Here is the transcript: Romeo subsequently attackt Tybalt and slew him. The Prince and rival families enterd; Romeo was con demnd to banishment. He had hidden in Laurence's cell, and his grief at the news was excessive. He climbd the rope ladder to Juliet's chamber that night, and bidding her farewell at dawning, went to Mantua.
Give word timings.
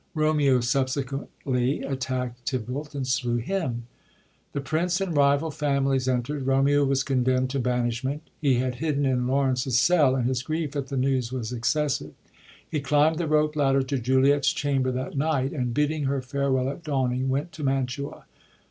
Romeo 0.15 0.61
subsequently 0.61 1.83
attackt 1.83 2.45
Tybalt 2.47 2.95
and 2.95 3.05
slew 3.05 3.35
him. 3.35 3.85
The 4.51 4.59
Prince 4.59 4.99
and 4.99 5.15
rival 5.15 5.51
families 5.51 6.07
enterd; 6.07 6.47
Romeo 6.47 6.83
was 6.85 7.03
con 7.03 7.23
demnd 7.23 7.49
to 7.49 7.59
banishment. 7.59 8.23
He 8.41 8.55
had 8.55 8.77
hidden 8.77 9.05
in 9.05 9.27
Laurence's 9.27 9.79
cell, 9.79 10.15
and 10.15 10.27
his 10.27 10.41
grief 10.41 10.75
at 10.75 10.87
the 10.87 10.97
news 10.97 11.31
was 11.31 11.53
excessive. 11.53 12.15
He 12.67 12.81
climbd 12.81 13.17
the 13.17 13.27
rope 13.27 13.55
ladder 13.55 13.83
to 13.83 13.99
Juliet's 13.99 14.51
chamber 14.51 14.91
that 14.91 15.15
night, 15.15 15.51
and 15.51 15.71
bidding 15.71 16.05
her 16.05 16.19
farewell 16.19 16.67
at 16.69 16.83
dawning, 16.83 17.29
went 17.29 17.51
to 17.51 17.63
Mantua. 17.63 18.25